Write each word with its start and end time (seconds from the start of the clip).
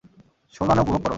ষোলো 0.53 0.71
আনা 0.71 0.81
উপভোগ 0.81 0.97
করো। 0.97 1.09